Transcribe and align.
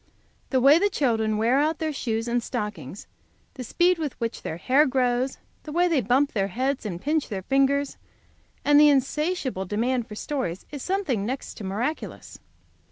The 0.49 0.59
way 0.59 0.79
the 0.79 0.89
children 0.89 1.37
wear 1.37 1.59
out 1.59 1.77
their 1.77 1.93
shoes 1.93 2.27
and 2.27 2.41
stockings, 2.41 3.05
the 3.53 3.63
speed 3.63 3.99
with 3.99 4.19
which 4.19 4.41
their 4.41 4.57
hair 4.57 4.87
grows, 4.87 5.37
the 5.61 5.71
way 5.71 5.87
they 5.87 6.01
bump 6.01 6.31
their 6.31 6.47
heads 6.47 6.87
and 6.87 6.99
pinch 6.99 7.29
their 7.29 7.43
fingers, 7.43 7.97
and 8.65 8.79
the 8.79 8.89
insatiable 8.89 9.65
demand 9.65 10.07
for 10.07 10.15
stories, 10.15 10.65
is 10.71 10.81
something 10.81 11.23
next 11.23 11.53
to 11.57 11.63
miraculous. 11.63 12.39